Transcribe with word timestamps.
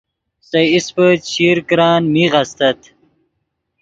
سے 0.49 0.59
ایسپے 0.73 1.07
چشیر 1.23 1.57
کرن 1.67 2.01
میغ 2.13 2.33
استت 2.41 2.79